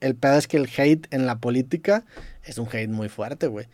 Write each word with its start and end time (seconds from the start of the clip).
el 0.00 0.14
pedo 0.14 0.36
es 0.36 0.46
que 0.48 0.56
el 0.56 0.68
hate 0.76 1.06
en 1.10 1.26
la 1.26 1.38
política 1.38 2.04
es 2.44 2.58
un 2.58 2.66
hate 2.72 2.88
muy 2.90 3.08
fuerte, 3.08 3.46
güey. 3.46 3.66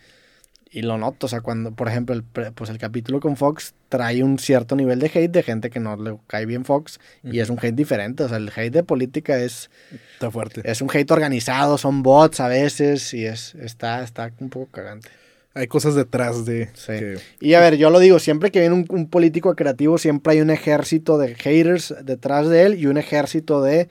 Y 0.69 0.83
lo 0.83 0.99
noto, 0.99 1.27
o 1.27 1.29
sea, 1.29 1.41
cuando, 1.41 1.71
por 1.73 1.89
ejemplo, 1.89 2.15
el, 2.15 2.23
pues 2.53 2.69
el 2.71 2.77
capítulo 2.79 3.21
con 3.21 3.37
Fox 3.37 3.73
trae 3.89 4.23
un 4.23 4.39
cierto 4.39 4.75
nivel 4.77 4.99
de 4.99 5.07
hate 5.07 5.31
de 5.31 5.43
gente 5.43 5.71
que 5.71 5.81
no 5.81 5.97
le 5.97 6.19
cae 6.27 6.45
bien 6.45 6.65
Fox 6.65 6.99
y 7.23 7.39
es 7.39 7.49
un 7.49 7.59
hate 7.59 7.75
diferente, 7.75 8.25
o 8.25 8.29
sea, 8.29 8.37
el 8.37 8.51
hate 8.55 8.73
de 8.75 8.83
política 8.83 9.39
es, 9.39 9.71
Está 10.15 10.31
fuerte. 10.31 10.61
es 10.65 10.83
un 10.83 10.91
hate 10.93 11.11
organizado, 11.13 11.79
son 11.79 12.03
bots 12.03 12.41
a 12.41 12.49
veces 12.49 13.15
y 13.15 13.25
es, 13.25 13.55
está, 13.55 14.03
está 14.03 14.33
un 14.41 14.51
poco 14.51 14.67
cagante. 14.73 15.09
Hay 15.55 15.69
cosas 15.69 15.95
detrás 15.95 16.45
de... 16.45 16.67
Sí. 16.75 16.89
que- 16.89 17.19
Y 17.41 17.55
a 17.55 17.61
ver, 17.61 17.77
yo 17.79 17.89
lo 17.89 17.99
digo, 17.99 18.19
siempre 18.19 18.51
que 18.51 18.61
viene 18.61 18.75
un, 18.75 18.85
un 18.91 19.09
político 19.09 19.55
creativo, 19.57 19.97
siempre 19.97 20.35
hay 20.35 20.41
un 20.43 20.51
ejército 20.51 21.17
de 21.17 21.35
haters 21.37 21.95
detrás 22.05 22.49
de 22.51 22.65
él 22.65 22.75
y 22.75 22.87
un 22.87 22.99
ejército 22.99 23.63
de, 23.63 23.89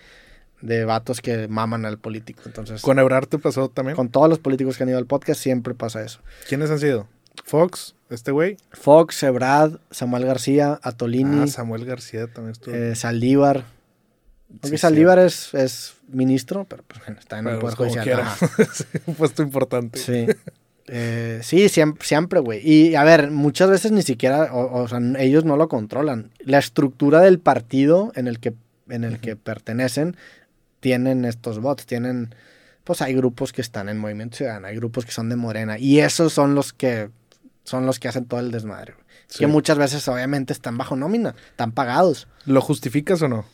de 0.66 0.84
vatos 0.86 1.21
que 1.21 1.47
maman 1.47 1.86
al 1.86 1.97
político. 1.97 2.41
Entonces, 2.45 2.82
con, 2.82 2.91
Con 2.95 3.00
Ebrard 3.00 3.27
te 3.27 3.38
pasó 3.39 3.70
también. 3.70 3.95
todos 4.09 4.29
los 4.29 4.39
políticos 4.39 4.78
que 4.78 4.83
han 4.83 4.89
ido 4.89 4.97
al 4.97 5.06
podcast, 5.06 5.39
siempre 5.42 5.73
pasa 5.73 6.04
eso. 6.04 6.19
¿Quiénes 6.47 6.69
han 6.71 6.79
sido? 6.79 7.07
Fox, 7.43 7.96
este 8.10 8.32
güey. 8.32 8.57
Fox, 8.71 9.21
Ebrad, 9.23 9.79
Samuel 9.92 10.25
García, 10.25 10.79
Atolini, 10.82 11.43
Ah, 11.43 11.47
Samuel 11.47 11.86
García 11.86 12.28
también 12.28 12.54
estuvo. 12.54 12.73
eh, 12.75 12.96
Saldívar. 12.96 13.65
Aunque 14.50 14.70
Sí, 14.70 14.78
Saldívar 14.78 15.20
es, 15.20 15.54
es 15.54 15.96
ministro, 16.07 16.65
pero 16.70 16.84
pues, 16.87 17.01
bueno, 17.06 17.20
está 17.20 17.39
en 17.39 17.47
el 17.47 17.57
Pero, 17.57 17.61
Poder 17.61 17.75
pues, 17.78 17.93
como 17.93 18.04
Judicial. 18.04 18.20
Ajá. 18.21 18.47
Sí, 18.73 18.84
un 19.06 19.15
puesto 19.15 19.43
importante. 19.43 20.00
Sí. 20.00 20.28
Eh, 20.87 21.39
sí, 21.42 21.68
siempre, 21.68 22.39
güey. 22.39 22.61
Y 22.68 22.95
a 22.95 23.04
ver, 23.04 23.32
muchas 23.32 23.70
veces 23.70 23.92
ni 23.92 24.04
siquiera, 24.04 24.54
o, 24.54 24.82
o 24.84 24.87
sea, 24.87 25.00
ellos 25.18 25.43
no 25.43 25.57
lo 25.57 25.68
controlan. 25.68 26.32
La 26.39 26.59
estructura 26.59 27.21
del 27.21 27.39
partido 27.39 28.11
en 28.15 28.28
el 28.28 28.39
que, 28.39 28.54
en 28.87 29.04
el 29.04 29.20
que 29.20 29.36
pertenecen 29.36 30.15
tienen 30.86 31.25
estos 31.25 31.57
bots, 31.57 31.88
tienen, 31.88 32.36
pues 32.84 33.02
hay 33.02 33.16
grupos 33.16 33.52
que 33.52 33.62
están 33.62 33.89
en 33.89 33.98
Movimiento 33.98 34.38
Ciudadano, 34.38 34.67
hay 34.67 34.76
grupos 34.76 35.03
que 35.03 35.12
son 35.12 35.30
de 35.30 35.36
Morena, 35.36 35.80
y 35.80 36.02
esos 36.02 36.32
son 36.32 36.54
los 36.54 36.73
que 36.73 37.09
son 37.64 37.88
los 37.88 38.00
que 38.00 38.08
hacen 38.08 38.26
todo 38.26 38.40
el 38.40 38.52
desmadre. 38.52 38.94
Sí. 39.26 39.40
Que 39.40 39.48
muchas 39.48 39.80
veces 39.80 40.08
obviamente 40.08 40.54
están 40.54 40.78
bajo 40.78 40.96
nómina, 40.96 41.34
están 41.50 41.72
pagados. 41.72 42.28
¿Lo 42.46 42.62
justificas 42.62 43.20
o 43.24 43.28
no? 43.28 43.46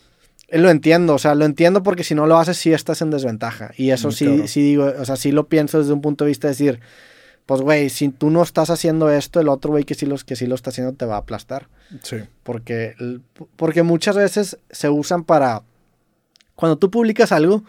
Eh, 0.49 0.57
Lo 0.57 0.69
entiendo, 0.69 1.15
o 1.15 1.19
sea, 1.19 1.35
lo 1.35 1.45
entiendo 1.45 1.83
porque 1.83 2.03
si 2.03 2.15
no 2.15 2.27
lo 2.27 2.37
haces 2.37 2.57
sí 2.57 2.73
estás 2.73 3.01
en 3.01 3.11
desventaja. 3.11 3.71
Y 3.77 3.91
eso 3.91 4.09
Muy 4.09 4.15
sí, 4.17 4.47
sí 4.49 4.61
digo, 4.61 4.91
o 4.99 5.05
sea, 5.05 5.15
sí 5.15 5.31
lo 5.31 5.47
pienso 5.47 5.79
desde 5.79 5.93
un 5.93 6.01
punto 6.01 6.25
de 6.25 6.31
vista 6.31 6.47
de 6.47 6.51
decir, 6.51 6.81
pues 7.45 7.61
güey, 7.61 7.89
si 7.89 8.09
tú 8.09 8.29
no 8.29 8.43
estás 8.43 8.69
haciendo 8.69 9.09
esto, 9.09 9.39
el 9.39 9.47
otro 9.47 9.71
güey 9.71 9.85
que 9.85 9.95
sí, 9.95 10.05
los, 10.05 10.25
que 10.25 10.35
sí 10.35 10.47
lo 10.47 10.55
está 10.55 10.71
haciendo 10.71 10.91
te 10.91 11.05
va 11.05 11.15
a 11.15 11.19
aplastar. 11.19 11.69
Sí. 12.03 12.17
Porque, 12.43 12.95
porque 13.55 13.83
muchas 13.83 14.17
veces 14.17 14.57
se 14.69 14.89
usan 14.89 15.23
para, 15.23 15.61
cuando 16.55 16.77
tú 16.77 16.89
publicas 16.91 17.31
algo, 17.31 17.63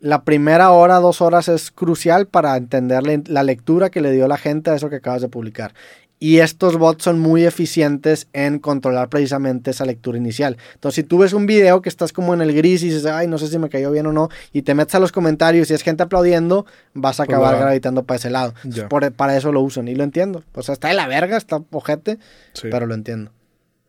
la 0.00 0.24
primera 0.24 0.70
hora, 0.70 0.96
dos 0.96 1.20
horas 1.20 1.48
es 1.48 1.70
crucial 1.70 2.26
para 2.26 2.56
entender 2.56 3.02
la, 3.28 3.42
lectura 3.42 3.90
que 3.90 4.00
le 4.00 4.12
dio 4.12 4.28
la 4.28 4.38
gente 4.38 4.70
a 4.70 4.74
eso 4.74 4.88
que 4.88 4.96
acabas 4.96 5.20
de 5.20 5.28
publicar. 5.28 5.74
Y 6.22 6.38
estos 6.40 6.76
bots 6.76 7.04
son 7.04 7.18
muy 7.18 7.44
eficientes 7.44 8.28
en 8.34 8.58
controlar 8.58 9.08
precisamente 9.08 9.70
esa 9.70 9.86
lectura 9.86 10.18
inicial. 10.18 10.58
Entonces, 10.74 10.96
si 10.96 11.02
tú 11.02 11.16
ves 11.18 11.32
un 11.32 11.46
video 11.46 11.80
que 11.80 11.88
estás 11.88 12.12
como 12.12 12.34
en 12.34 12.42
el 12.42 12.52
gris 12.54 12.82
y 12.82 12.86
dices, 12.88 13.06
ay, 13.06 13.26
no 13.26 13.38
sé 13.38 13.48
si 13.48 13.58
me 13.58 13.70
cayó 13.70 13.90
bien 13.90 14.06
o 14.06 14.12
no, 14.12 14.28
y 14.52 14.60
te 14.62 14.74
metes 14.74 14.94
a 14.94 15.00
los 15.00 15.12
comentarios 15.12 15.70
y 15.70 15.74
es 15.74 15.82
gente 15.82 16.02
aplaudiendo, 16.02 16.66
vas 16.92 17.20
a 17.20 17.24
Pues 17.24 17.36
acabar 17.38 17.58
gravitando 17.58 18.04
para 18.04 18.16
ese 18.16 18.28
lado. 18.28 18.52
Por- 18.90 19.12
para 19.12 19.34
eso 19.36 19.50
lo 19.50 19.62
usan 19.62 19.88
y 19.88 19.94
lo 19.94 20.04
entiendo. 20.04 20.44
O 20.54 20.62
sea, 20.62 20.74
está 20.74 20.88
de 20.88 20.94
la 20.94 21.06
verga, 21.08 21.38
está 21.38 21.62
ojete, 21.70 22.18
Sí. 22.52 22.68
pero 22.70 22.86
lo 22.86 22.94
entiendo. 22.94 23.32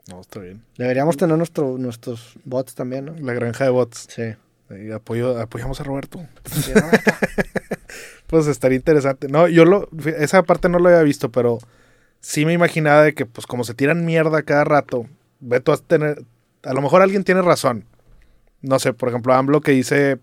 No, 0.08 0.22
está 0.22 0.40
bien. 0.40 0.64
Deberíamos 0.78 1.18
tener 1.18 1.38
nuestro, 1.38 1.78
nuestros 1.78 2.38
bots 2.44 2.76
también, 2.76 3.06
¿no? 3.06 3.16
La 3.16 3.34
granja 3.34 3.64
de 3.64 3.70
bots. 3.70 4.08
Sí. 4.10 4.36
Y 4.70 4.92
apoyo, 4.92 5.40
apoyamos 5.40 5.80
a 5.80 5.84
Roberto. 5.84 6.26
Pues 8.32 8.48
estaría 8.48 8.78
interesante. 8.78 9.28
No, 9.28 9.50
yo 9.50 9.66
lo, 9.66 9.90
esa 10.18 10.44
parte 10.44 10.70
no 10.70 10.80
lo 10.80 10.88
había 10.88 11.02
visto, 11.02 11.34
pero 11.34 11.60
sí 12.22 12.46
me 12.46 12.54
imaginaba 12.54 13.04
de 13.04 13.14
que, 13.14 13.26
pues, 13.26 13.46
como 13.46 13.66
se 13.66 13.74
tiran 13.74 14.06
mierda 14.06 14.44
cada 14.44 14.64
rato, 14.64 15.06
ve 15.42 15.60
tú 15.60 15.74
a 15.74 15.78
tener, 15.78 16.24
a 16.64 16.74
lo 16.74 16.82
mejor 16.82 17.02
alguien 17.02 17.26
tiene 17.26 17.42
razón. 17.42 17.84
No 18.62 18.80
sé, 18.80 18.94
por 18.94 19.10
ejemplo, 19.10 19.34
AMLO 19.34 19.60
que 19.60 19.74
dice, 19.74 20.20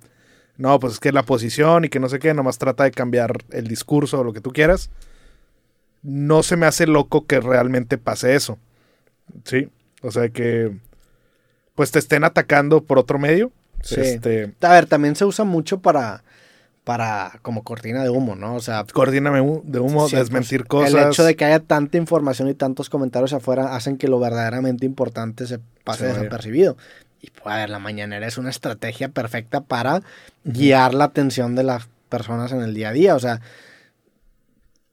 no, 0.57 0.81
pues 0.81 0.95
es 0.95 1.01
que 1.01 1.13
la 1.13 1.23
posición 1.23 1.85
y 1.85 1.91
que 1.91 2.01
no 2.01 2.09
sé 2.09 2.19
qué, 2.19 2.33
nomás 2.33 2.57
trata 2.57 2.85
de 2.85 2.93
cambiar 2.93 3.45
el 3.51 3.67
discurso 3.67 4.21
o 4.21 4.25
lo 4.25 4.33
que 4.33 4.41
tú 4.41 4.53
quieras. 4.53 4.91
No 6.03 6.43
se 6.43 6.57
me 6.57 6.65
hace 6.65 6.87
loco 6.87 7.27
que 7.27 7.41
realmente 7.41 7.99
pase 7.99 8.35
eso. 8.35 8.59
Sí, 9.45 9.69
o 10.03 10.11
sea 10.11 10.29
que, 10.29 10.77
pues 11.75 11.91
te 11.91 11.99
estén 11.99 12.25
atacando 12.25 12.83
por 12.83 12.99
otro 12.99 13.19
medio. 13.19 13.53
Sí. 13.83 14.01
Este, 14.01 14.53
A 14.61 14.73
ver, 14.73 14.87
también 14.87 15.15
se 15.17 15.25
usa 15.25 15.45
mucho 15.45 15.81
para, 15.81 16.25
para 16.85 17.39
como 17.43 17.63
cortina 17.63 18.03
de 18.03 18.11
humo, 18.11 18.35
¿no? 18.35 18.55
O 18.57 18.61
sea, 18.61 18.85
hu- 18.85 19.63
de 19.65 19.79
humo, 19.79 20.09
Sí, 20.09 20.17
desmentir 20.17 20.65
pues, 20.67 20.91
cosas. 20.91 21.03
El 21.07 21.09
hecho 21.13 21.25
de 21.25 21.37
que 21.37 21.45
haya 21.45 21.61
tanta 21.61 21.97
información 21.99 22.49
y 22.49 22.55
tantos 22.55 22.91
comentarios 22.91 23.33
afuera 23.33 23.77
hacen 23.77 23.97
que 23.97 24.09
lo 24.09 24.19
verdaderamente 24.19 24.85
importante 24.87 25.47
se 25.47 25.61
pase 25.85 26.07
vaya. 26.07 26.19
desapercibido. 26.19 26.77
Y 27.21 27.31
pues, 27.31 27.47
a 27.55 27.59
ver, 27.59 27.71
la 27.71 27.79
mañanera 27.79 28.27
es 28.27 28.39
una 28.39 28.51
estrategia 28.51 29.09
perfecta 29.09 29.61
para 29.61 30.03
guiar 30.45 30.95
la 30.95 31.05
atención 31.05 31.55
de 31.55 31.63
las 31.65 31.89
personas 32.09 32.53
en 32.53 32.63
el 32.63 32.75
día 32.75 32.89
a 32.89 32.93
día. 32.93 33.15
O 33.15 33.19
sea, 33.21 33.41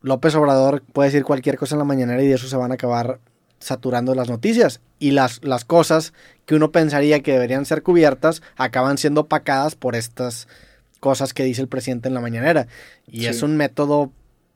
López 0.01 0.35
Obrador 0.35 0.83
puede 0.93 1.09
decir 1.09 1.23
cualquier 1.23 1.57
cosa 1.57 1.75
en 1.75 1.79
la 1.79 1.85
mañanera 1.85 2.21
y 2.21 2.27
de 2.27 2.35
eso 2.35 2.47
se 2.47 2.57
van 2.57 2.71
a 2.71 2.75
acabar 2.75 3.19
saturando 3.65 4.13
las 4.13 4.29
noticias. 4.29 4.79
Y 4.99 5.11
las, 5.11 5.43
las 5.43 5.65
cosas 5.65 6.13
que 6.45 6.53
uno 6.53 6.71
pensaría 6.71 7.21
que 7.21 7.31
deberían 7.33 7.65
ser 7.65 7.81
cubiertas 7.81 8.43
acaban 8.57 8.99
siendo 8.99 9.21
opacadas 9.21 9.75
por 9.75 9.95
estas 9.95 10.47
cosas 10.99 11.33
que 11.33 11.43
dice 11.43 11.61
el 11.61 11.67
presidente 11.67 12.07
en 12.07 12.13
la 12.13 12.21
mañanera. 12.21 12.67
Y 13.07 13.21
Sí. 13.21 13.25
es 13.27 13.41
un 13.41 13.57
método, 13.57 14.11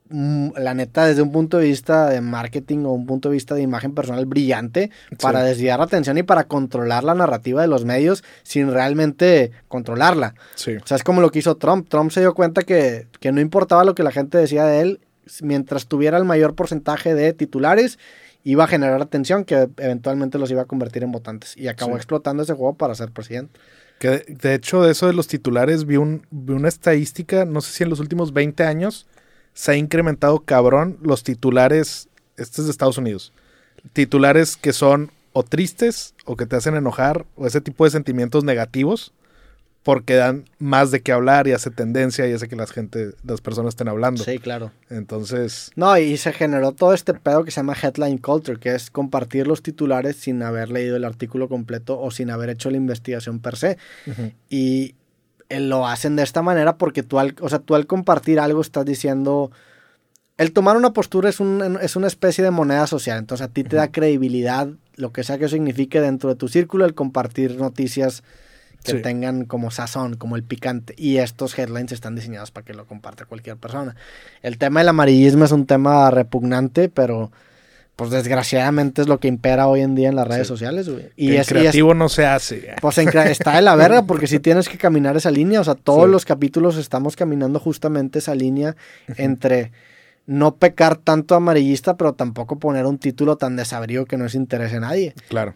mm, 0.09 0.49
la 0.57 0.75
neta, 0.75 1.07
desde 1.07 1.23
un 1.23 1.31
punto 1.31 1.57
de 1.57 1.65
vista 1.65 2.07
de 2.07 2.21
marketing 2.21 2.85
o 2.85 2.91
un 2.91 3.07
punto 3.07 3.29
de 3.29 3.33
vista 3.33 3.55
de 3.55 3.63
imagen 3.63 3.95
personal 3.95 4.27
brillante 4.27 4.91
para 5.19 5.41
desviar 5.41 5.79
la 5.79 5.85
atención 5.85 6.15
y 6.19 6.23
para 6.23 6.43
controlar 6.43 7.03
la 7.03 7.15
narrativa 7.15 7.63
de 7.63 7.67
los 7.67 7.85
medios 7.85 8.23
sin 8.43 8.71
realmente 8.71 9.51
controlarla. 9.67 10.35
Sí, 10.53 10.75
O 10.75 10.85
sea, 10.85 10.97
es 10.97 11.03
como 11.03 11.21
lo 11.21 11.31
que 11.31 11.39
hizo 11.39 11.57
Trump. 11.57 11.89
Trump 11.89 12.11
se 12.11 12.19
dio 12.19 12.35
cuenta 12.35 12.61
que, 12.61 13.07
que 13.19 13.31
no 13.31 13.41
importaba 13.41 13.83
lo 13.83 13.95
que 13.95 14.03
la 14.03 14.11
gente 14.11 14.37
decía 14.37 14.65
de 14.65 14.81
él, 14.81 14.99
mientras 15.41 15.87
tuviera 15.87 16.17
el 16.17 16.25
mayor 16.25 16.53
porcentaje 16.55 17.13
de 17.15 17.33
titulares, 17.33 17.99
iba 18.44 18.63
a 18.63 18.67
generar 18.67 19.01
atención 19.01 19.44
que 19.45 19.69
eventualmente 19.77 20.38
los 20.39 20.50
iba 20.51 20.61
a 20.61 20.66
convertir 20.66 21.03
en 21.03 21.11
votantes. 21.11 21.55
Y 21.57 21.67
acabó 21.67 21.91
Sí. 21.94 21.97
explotando 21.97 22.44
ese 22.44 22.53
juego 22.53 22.75
para 22.75 22.95
ser 22.95 23.11
presidente. 23.11 23.59
que 24.00 24.09
de, 24.09 24.25
de 24.29 24.53
hecho 24.55 24.81
de 24.81 24.91
eso 24.91 25.07
de 25.07 25.13
los 25.13 25.27
titulares 25.27 25.85
vi, 25.85 25.97
un, 25.97 26.25
vi 26.31 26.53
una 26.53 26.69
estadística, 26.69 27.44
no 27.44 27.59
sé 27.59 27.72
si 27.73 27.83
en 27.83 27.89
los 27.89 28.00
últimos 28.00 28.31
20 28.31 28.63
años 28.63 29.07
se 29.53 29.72
ha 29.72 29.75
incrementado 29.75 30.39
cabrón 30.39 30.97
los 31.01 31.23
titulares, 31.23 32.07
este 32.38 32.61
es 32.61 32.66
de 32.66 32.72
Estados 32.72 32.97
Unidos, 32.97 33.33
titulares 33.94 34.56
que 34.56 34.71
son 34.73 35.11
o 35.33 35.44
tristes 35.44 36.13
o 36.25 36.35
que 36.38 36.45
te 36.45 36.56
hacen 36.56 36.75
enojar 36.75 37.25
o 37.35 37.45
ese 37.45 37.59
tipo 37.61 37.83
de 37.83 37.91
sentimientos 37.91 38.44
negativos 38.45 39.11
porque 39.84 40.16
dan 40.16 40.45
más 40.59 40.91
de 40.91 41.01
qué 41.01 41.12
hablar 41.12 41.47
y 41.47 41.53
hace 41.53 41.72
tendencia 41.72 42.28
y 42.28 42.34
hace 42.34 42.47
que 42.47 42.56
las 42.56 42.72
gente, 42.72 43.12
las 43.23 43.40
personas 43.40 43.69
estén 43.69 43.88
hablando. 43.88 44.23
Sí, 44.23 44.38
claro. 44.38 44.72
Entonces, 44.90 45.72
No, 45.75 45.97
y 45.97 46.17
se 46.17 46.34
generó 46.34 46.73
todo 46.73 46.94
este 46.94 47.13
pedo 47.13 47.44
que 47.44 47.51
se 47.51 47.57
llama 47.57 47.75
headline 47.81 48.18
culture, 48.18 48.59
que 48.59 48.75
es 48.75 48.91
compartir 48.91 49.47
los 49.47 49.63
titulares 49.63 50.18
sin 50.18 50.44
haber 50.44 50.69
leído 50.69 50.97
el 50.97 51.06
artículo 51.06 51.47
completo 51.47 52.00
o 52.00 52.12
sin 52.12 52.29
haber 52.29 52.50
hecho 52.50 52.69
la 52.69 52.78
investigación 52.78 53.39
per 53.39 53.56
se. 53.56 53.78
Y 54.50 54.95
eh, 55.47 55.59
lo 55.62 55.88
hacen 55.88 56.16
de 56.18 56.23
esta 56.23 56.41
manera 56.41 56.78
porque 56.78 57.01
tú 57.01 57.18
al, 57.18 57.35
o 57.39 57.47
sea, 57.47 57.59
tú 57.59 57.75
al 57.75 57.88
compartir 57.88 58.39
algo 58.39 58.62
estás 58.62 58.85
diciendo... 58.85 59.51
El 60.38 60.53
tomar 60.53 60.78
una 60.78 60.94
postura 60.94 61.28
es, 61.28 61.41
un, 61.41 61.78
es 61.81 61.97
una 61.97 62.07
especie 62.07 62.45
de 62.45 62.51
moneda 62.51 62.88
social, 62.88 63.18
entonces 63.18 63.45
a 63.45 63.51
ti 63.51 63.66
te 63.66 63.75
da 63.75 63.91
credibilidad, 63.91 64.69
lo 64.95 65.12
que 65.12 65.25
sea 65.25 65.38
que 65.38 65.50
signifique 65.50 66.00
dentro 66.00 66.29
de 66.29 66.38
tu 66.38 66.47
círculo, 66.47 66.85
el 66.85 66.94
compartir 66.94 67.57
noticias 67.57 68.23
que 68.84 68.94
Sí. 68.94 69.01
tengan 69.01 69.45
como 69.45 69.72
sazón, 69.72 70.16
como 70.16 70.35
el 70.35 70.44
picante. 70.44 70.94
Y 70.97 71.17
estos 71.17 71.57
headlines 71.57 71.91
están 71.91 72.16
diseñados 72.16 72.51
para 72.51 72.66
que 72.66 72.73
lo 72.73 72.85
comparte 72.85 73.25
cualquier 73.25 73.57
persona. 73.57 73.95
El 74.42 74.57
tema 74.57 74.80
del 74.80 74.89
amarillismo 74.89 75.45
es 75.45 75.51
un 75.51 75.65
tema 75.65 76.09
repugnante, 76.12 76.89
pero 76.89 77.31
pues 77.95 78.12
desgraciadamente 78.12 79.01
es 79.01 79.09
lo 79.09 79.19
que 79.19 79.27
impera 79.27 79.68
hoy 79.68 79.81
en 79.81 79.94
día 79.94 80.07
en 80.07 80.15
las 80.15 80.25
redes 80.25 80.48
Sí. 80.48 80.53
sociales, 80.53 80.88
güey. 80.88 81.09
Y 81.18 81.31
el 81.31 81.33
es, 81.33 81.38
y 81.38 81.39
es- 81.42 81.48
creativo 81.50 81.94
no 81.94 82.07
se 82.07 82.25
hace. 82.25 82.74
pues 82.81 82.98
en 82.98 83.09
está 83.09 83.57
de 83.57 83.62
la 83.62 83.75
verga 83.75 84.03
porque 84.03 84.25
si 84.27 84.39
tienes 84.39 84.69
que 84.69 84.77
caminar 84.77 85.18
esa 85.18 85.31
línea, 85.31 85.59
o 85.59 85.63
sea, 85.65 85.75
todos 85.75 86.06
Sí. 86.06 86.12
los 86.12 86.24
capítulos 86.24 86.77
estamos 86.77 87.18
caminando 87.18 87.59
justamente 87.59 88.19
esa 88.19 88.36
línea 88.36 88.77
entre 89.18 89.74
no 90.25 90.56
pecar 90.56 90.95
tanto 90.95 91.36
amarillista, 91.36 91.98
pero 91.98 92.13
tampoco 92.13 92.57
poner 92.59 92.86
un 92.86 93.00
título 93.00 93.36
tan 93.36 93.57
desabrido 93.57 94.06
que 94.06 94.15
no 94.15 94.25
es 94.25 94.36
interés 94.36 94.71
a 94.74 94.80
nadie. 94.80 95.13
Claro. 95.27 95.53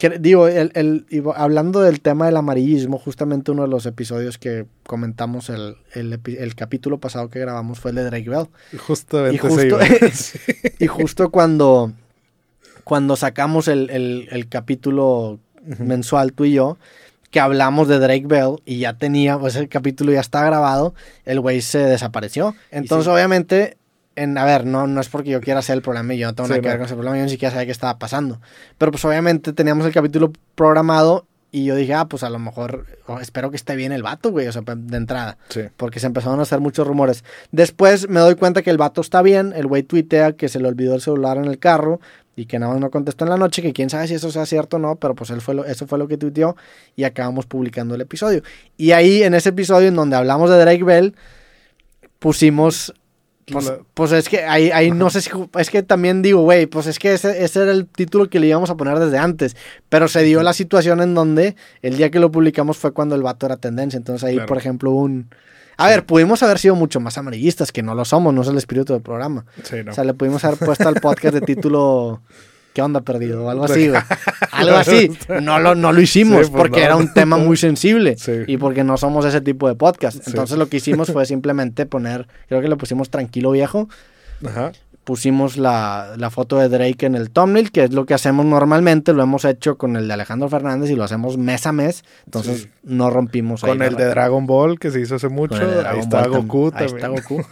Que- 0.00 0.18
digo, 0.18 0.48
el, 0.48 0.72
el- 0.74 1.04
hablando 1.36 1.82
del 1.82 2.00
tema 2.00 2.24
del 2.24 2.38
amarillismo, 2.38 2.98
justamente 2.98 3.50
uno 3.50 3.62
de 3.62 3.68
los 3.68 3.84
episodios 3.84 4.38
que 4.38 4.64
comentamos 4.86 5.50
el, 5.50 5.76
el, 5.92 6.54
capítulo 6.54 6.98
pasado 6.98 7.28
que 7.28 7.38
grabamos 7.38 7.78
fue 7.80 7.90
el 7.90 7.96
de 7.96 8.04
Drake 8.04 8.30
Bell. 8.30 8.46
Justamente 8.78 9.36
Y 9.36 9.50
se 9.50 9.70
justo, 9.70 9.78
y 10.78 10.86
justo 10.86 11.30
cuando, 11.30 11.92
cuando 12.82 13.14
sacamos 13.14 13.68
el, 13.68 13.90
el- 13.90 14.28
el 14.32 14.48
capítulo 14.48 15.38
mensual 15.78 16.32
tú 16.32 16.46
y 16.46 16.52
yo, 16.54 16.78
que 17.30 17.38
hablamos 17.38 17.86
de 17.86 17.98
Drake 17.98 18.26
Bell 18.26 18.56
y 18.64 18.78
ya 18.78 18.94
tenía, 18.94 19.38
pues 19.38 19.54
el 19.54 19.68
capítulo 19.68 20.12
ya 20.12 20.20
está 20.20 20.42
grabado, 20.46 20.94
el 21.26 21.40
güey 21.40 21.60
se 21.60 21.78
desapareció. 21.78 22.54
Entonces, 22.70 23.04
sí. 23.04 23.10
obviamente, 23.10 23.76
en, 24.22 24.36
a 24.38 24.44
ver, 24.44 24.64
no, 24.66 24.86
no 24.86 25.00
es 25.00 25.08
porque 25.08 25.30
yo 25.30 25.40
quiera 25.40 25.60
hacer 25.60 25.76
el 25.76 25.82
problema 25.82 26.14
y 26.14 26.18
yo 26.18 26.26
no 26.28 26.34
tengo 26.34 26.46
Sí, 26.48 26.52
nada 26.52 26.62
que 26.62 26.68
ver 26.68 26.76
con 26.78 26.86
ese 26.86 26.94
problema, 26.94 27.16
yo 27.18 27.24
ni 27.24 27.30
siquiera 27.30 27.52
sabía 27.52 27.66
qué 27.66 27.72
estaba 27.72 27.98
pasando. 27.98 28.40
Pero 28.78 28.92
pues 28.92 29.04
obviamente 29.04 29.52
teníamos 29.52 29.86
el 29.86 29.92
capítulo 29.92 30.32
programado 30.54 31.26
y 31.52 31.64
yo 31.64 31.74
dije, 31.74 31.94
ah, 31.94 32.04
pues 32.04 32.22
a 32.22 32.30
lo 32.30 32.38
mejor, 32.38 32.86
oh, 33.08 33.18
espero 33.18 33.50
que 33.50 33.56
esté 33.56 33.74
bien 33.74 33.90
el 33.90 34.04
vato, 34.04 34.30
güey, 34.30 34.46
o 34.46 34.52
sea, 34.52 34.62
de 34.64 34.96
entrada. 34.96 35.36
Sí. 35.48 35.62
Porque 35.76 35.98
se 35.98 36.06
empezaron 36.06 36.38
a 36.38 36.42
hacer 36.42 36.60
muchos 36.60 36.86
rumores. 36.86 37.24
Después 37.50 38.08
me 38.08 38.20
doy 38.20 38.36
cuenta 38.36 38.62
que 38.62 38.70
el 38.70 38.78
vato 38.78 39.00
está 39.00 39.20
bien. 39.20 39.52
El 39.56 39.66
güey 39.66 39.82
tuitea 39.82 40.32
que 40.34 40.48
se 40.48 40.60
le 40.60 40.68
olvidó 40.68 40.94
el 40.94 41.00
celular 41.00 41.38
en 41.38 41.46
el 41.46 41.58
carro 41.58 42.00
y 42.36 42.46
que 42.46 42.60
nada 42.60 42.70
más 42.74 42.80
no 42.80 42.90
contestó 42.92 43.24
en 43.24 43.30
la 43.30 43.36
noche. 43.36 43.62
Que 43.62 43.72
quién 43.72 43.90
sabe 43.90 44.06
si 44.06 44.14
eso 44.14 44.30
sea 44.30 44.46
cierto 44.46 44.76
o 44.76 44.78
no, 44.78 44.94
pero 44.94 45.16
pues 45.16 45.30
él 45.30 45.40
fue 45.40 45.56
lo- 45.56 45.64
eso 45.64 45.88
fue 45.88 45.98
lo 45.98 46.06
que 46.06 46.16
tuiteó 46.16 46.56
y 46.94 47.02
acabamos 47.02 47.46
publicando 47.46 47.96
el 47.96 48.00
episodio. 48.02 48.44
Y 48.76 48.92
ahí, 48.92 49.24
en 49.24 49.34
ese 49.34 49.48
episodio 49.48 49.88
en 49.88 49.96
donde 49.96 50.14
hablamos 50.14 50.50
de 50.50 50.56
Drake 50.56 50.84
Bell, 50.84 51.16
pusimos. 52.20 52.94
Pues, 53.52 53.72
pues 53.94 54.12
es 54.12 54.28
que 54.28 54.44
ahí, 54.44 54.70
ahí 54.70 54.90
no 54.90 55.10
sé 55.10 55.20
si. 55.22 55.30
Es 55.58 55.70
que 55.70 55.82
también 55.82 56.22
digo, 56.22 56.42
güey, 56.42 56.66
pues 56.66 56.86
es 56.86 56.98
que 56.98 57.12
ese, 57.14 57.44
ese 57.44 57.62
era 57.62 57.72
el 57.72 57.86
título 57.86 58.28
que 58.28 58.40
le 58.40 58.46
íbamos 58.46 58.70
a 58.70 58.76
poner 58.76 58.98
desde 58.98 59.18
antes. 59.18 59.56
Pero 59.88 60.08
se 60.08 60.22
dio 60.22 60.42
la 60.42 60.52
situación 60.52 61.00
en 61.00 61.14
donde 61.14 61.56
el 61.82 61.96
día 61.96 62.10
que 62.10 62.20
lo 62.20 62.30
publicamos 62.30 62.76
fue 62.76 62.92
cuando 62.92 63.14
el 63.14 63.22
vato 63.22 63.46
era 63.46 63.56
tendencia. 63.56 63.96
Entonces 63.96 64.24
ahí, 64.24 64.34
Claro. 64.34 64.48
por 64.48 64.58
ejemplo, 64.58 64.90
un. 64.90 65.28
A 65.76 65.86
ver, 65.88 66.04
pudimos 66.04 66.42
haber 66.42 66.58
sido 66.58 66.74
mucho 66.74 67.00
más 67.00 67.16
amarillistas, 67.16 67.72
que 67.72 67.82
no 67.82 67.94
lo 67.94 68.04
somos, 68.04 68.34
no 68.34 68.42
es 68.42 68.48
el 68.48 68.58
espíritu 68.58 68.92
del 68.92 69.00
programa. 69.02 69.46
Sí, 69.62 69.76
no. 69.84 69.92
O 69.92 69.94
sea, 69.94 70.04
le 70.04 70.12
pudimos 70.14 70.44
haber 70.44 70.58
puesto 70.58 70.86
al 70.86 70.96
podcast 70.96 71.34
de 71.34 71.40
título 71.54 72.20
¿Qué 72.72 72.82
onda 72.82 73.00
perdido? 73.00 73.44
O 73.44 73.50
algo 73.50 73.64
así, 73.64 73.88
güey. 73.88 74.00
Algo 74.52 74.76
así. 74.76 75.10
No 75.42 75.58
lo, 75.58 75.74
no 75.74 75.92
lo 75.92 76.00
hicimos 76.00 76.46
Sí, 76.46 76.50
pues 76.52 76.62
porque 76.62 76.80
no. 76.80 76.86
era 76.86 76.96
un 76.96 77.12
tema 77.12 77.36
muy 77.36 77.56
sensible 77.56 78.16
Sí. 78.16 78.32
y 78.46 78.58
porque 78.58 78.84
no 78.84 78.96
somos 78.96 79.24
ese 79.24 79.40
tipo 79.40 79.66
de 79.68 79.74
podcast. 79.74 80.18
Sí. 80.18 80.24
Entonces 80.28 80.56
lo 80.58 80.68
que 80.68 80.76
hicimos 80.76 81.10
fue 81.12 81.26
simplemente 81.26 81.86
poner, 81.86 82.28
creo 82.48 82.60
que 82.60 82.68
le 82.68 82.76
pusimos 82.76 83.10
tranquilo 83.10 83.50
viejo, 83.50 83.88
Ajá. 84.46 84.70
pusimos 85.02 85.56
la, 85.56 86.12
la 86.16 86.30
foto 86.30 86.58
de 86.58 86.68
Drake 86.68 87.06
en 87.06 87.16
el 87.16 87.30
thumbnail, 87.30 87.72
que 87.72 87.84
es 87.84 87.92
lo 87.92 88.06
que 88.06 88.14
hacemos 88.14 88.46
normalmente, 88.46 89.12
lo 89.14 89.22
hemos 89.24 89.44
hecho 89.44 89.76
con 89.76 89.96
el 89.96 90.06
de 90.06 90.14
Alejandro 90.14 90.48
Fernández 90.48 90.90
y 90.90 90.94
lo 90.94 91.02
hacemos 91.02 91.38
mes 91.38 91.66
a 91.66 91.72
mes, 91.72 92.04
entonces 92.26 92.68
no 92.84 93.10
rompimos 93.10 93.62
Con 93.62 93.82
el 93.82 93.96
de. 93.96 94.04
Dragon 94.06 94.46
Ball 94.46 94.78
que 94.78 94.90
se 94.92 95.00
hizo 95.00 95.16
hace 95.16 95.28
mucho. 95.28 95.56
Ahí 95.86 95.98
está 95.98 96.28
Ball 96.28 96.42
Goku 96.42 96.70
Ahí 96.74 96.86
está 96.86 97.08
Goku. 97.08 97.42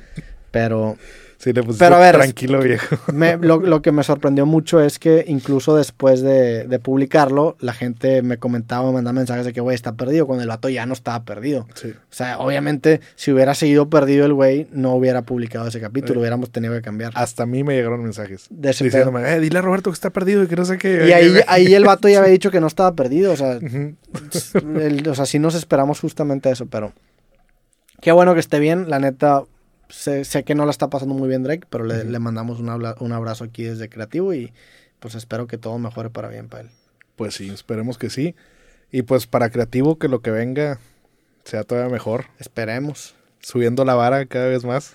Pero 0.50 0.96
Sí, 1.38 1.52
le 1.52 1.62
pusiste 1.62 1.84
Pero 1.84 1.96
a 1.96 1.98
ver, 2.00 2.14
tranquilo 2.16 2.60
viejo. 2.60 2.96
me- 3.12 3.36
lo, 3.36 3.60
lo 3.60 3.82
que 3.82 3.92
me 3.92 4.02
sorprendió 4.02 4.46
mucho 4.46 4.80
es 4.80 4.98
que 4.98 5.24
incluso 5.28 5.76
después 5.76 6.22
de, 6.22 6.66
de 6.66 6.78
publicarlo, 6.78 7.56
la 7.60 7.72
gente 7.74 8.22
me 8.22 8.38
comentaba, 8.38 8.86
me 8.86 8.92
mandaba 8.94 9.12
mensajes 9.14 9.44
de 9.44 9.52
que, 9.52 9.60
güey, 9.60 9.74
está 9.74 9.92
perdido, 9.96 10.26
cuando 10.26 10.42
el 10.42 10.48
vato 10.48 10.68
ya 10.70 10.86
no 10.86 10.94
estaba 10.94 11.24
perdido. 11.24 11.66
Sí. 11.74 11.88
O 11.90 12.14
sea, 12.14 12.38
obviamente, 12.38 13.00
si 13.16 13.32
hubiera 13.32 13.54
seguido 13.54 13.90
perdido 13.90 14.24
el 14.24 14.32
güey, 14.32 14.66
no 14.72 14.94
hubiera 14.94 15.22
publicado 15.22 15.68
ese 15.68 15.80
capítulo, 15.80 16.14
Eh, 16.14 16.20
hubiéramos 16.20 16.50
tenido 16.50 16.72
que 16.74 16.80
cambiar. 16.82 17.12
Hasta 17.14 17.42
a 17.42 17.46
mí 17.46 17.62
me 17.64 17.74
llegaron 17.74 18.02
mensajes. 18.02 18.46
De 18.50 18.70
Diciéndome, 18.70 19.30
eh, 19.30 19.38
dile 19.40 19.58
a 19.58 19.62
Roberto 19.62 19.90
que 19.90 19.94
está 19.94 20.10
perdido 20.10 20.42
y 20.42 20.46
que 20.46 20.56
no 20.56 20.64
sé 20.64 20.78
qué. 20.78 21.06
Y 21.06 21.12
ahí, 21.12 21.34
ahí 21.48 21.74
el 21.74 21.84
vato 21.84 22.08
ya 22.08 22.18
había 22.20 22.30
dicho 22.32 22.50
que 22.50 22.60
no 22.60 22.66
estaba 22.66 22.94
perdido, 22.94 23.32
o 23.32 23.36
sea, 23.36 23.52
el- 23.52 25.06
o 25.08 25.14
sea, 25.14 25.26
sí 25.26 25.38
nos 25.38 25.54
esperamos 25.54 26.00
justamente 26.00 26.50
eso, 26.50 26.66
pero 26.66 26.92
qué 28.00 28.12
bueno 28.12 28.34
que 28.34 28.40
esté 28.40 28.58
bien, 28.58 28.88
la 28.88 28.98
neta, 28.98 29.42
sé, 29.88 30.24
sé 30.24 30.44
que 30.44 30.54
no 30.54 30.64
la 30.64 30.70
está 30.70 30.88
pasando 30.90 31.14
muy 31.14 31.28
bien 31.28 31.42
Drake, 31.42 31.66
pero 31.70 31.84
le, 31.84 32.18
mandamos 32.18 32.60
un, 32.60 32.68
abla- 32.68 32.96
un 33.00 33.12
abrazo 33.12 33.44
aquí 33.44 33.64
desde 33.64 33.88
Creativo 33.88 34.34
y 34.34 34.52
pues 35.00 35.14
espero 35.14 35.46
que 35.46 35.58
todo 35.58 35.78
mejore 35.78 36.10
para 36.10 36.28
bien 36.28 36.48
para 36.48 36.62
él. 36.64 36.70
Pues 37.16 37.34
sí, 37.34 37.48
esperemos 37.50 37.98
que 37.98 38.10
sí. 38.10 38.34
Y 38.90 39.02
pues 39.02 39.26
para 39.26 39.50
creativo 39.50 39.98
que 39.98 40.08
lo 40.08 40.20
que 40.20 40.30
venga 40.30 40.78
sea 41.44 41.64
todavía 41.64 41.90
mejor. 41.92 42.26
Esperemos. 42.38 43.14
Subiendo 43.40 43.84
la 43.84 43.94
vara 43.94 44.26
cada 44.26 44.48
vez 44.48 44.64
más. 44.64 44.94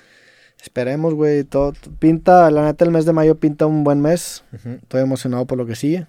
Esperemos, 0.64 1.14
güey. 1.14 1.44
Todo 1.44 1.74
pinta, 2.00 2.50
la 2.52 2.64
neta, 2.66 2.86
el 2.86 2.92
mes 2.92 3.06
de 3.06 3.14
mayo 3.14 3.36
pinta 3.36 3.66
un 3.66 3.84
buen 3.84 4.02
mes. 4.02 4.44
Estoy 4.66 5.02
emocionado 5.02 5.46
por 5.46 5.58
lo 5.58 5.66
que 5.66 5.76
sigue. 5.76 6.08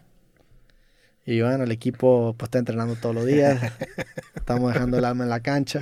Y 1.25 1.41
bueno, 1.41 1.65
el 1.65 1.71
equipo 1.71 2.35
pues 2.37 2.49
está 2.49 2.59
entrenando 2.59 2.97
todos 2.97 3.15
los 3.15 3.25
días. 3.27 3.61
Estamos 4.35 4.73
dejando 4.73 4.99
el 4.99 5.05
alma 5.05 5.25
en 5.25 5.31
la 5.31 5.41
cancha. 5.41 5.81